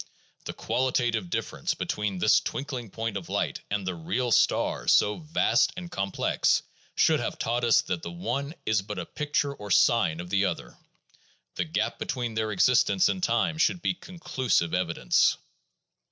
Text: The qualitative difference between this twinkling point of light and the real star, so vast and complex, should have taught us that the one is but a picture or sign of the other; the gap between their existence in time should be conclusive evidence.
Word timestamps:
The 0.45 0.53
qualitative 0.53 1.29
difference 1.29 1.75
between 1.75 2.17
this 2.17 2.39
twinkling 2.39 2.89
point 2.89 3.17
of 3.17 3.29
light 3.29 3.61
and 3.69 3.85
the 3.85 3.93
real 3.93 4.31
star, 4.31 4.87
so 4.87 5.17
vast 5.17 5.71
and 5.77 5.91
complex, 5.91 6.63
should 6.95 7.19
have 7.19 7.37
taught 7.37 7.63
us 7.63 7.83
that 7.83 8.01
the 8.01 8.09
one 8.09 8.55
is 8.65 8.81
but 8.81 8.97
a 8.97 9.05
picture 9.05 9.53
or 9.53 9.69
sign 9.69 10.19
of 10.19 10.31
the 10.31 10.45
other; 10.45 10.75
the 11.53 11.65
gap 11.65 11.99
between 11.99 12.33
their 12.33 12.51
existence 12.51 13.09
in 13.09 13.21
time 13.21 13.59
should 13.59 13.83
be 13.83 13.93
conclusive 13.93 14.73
evidence. 14.73 15.37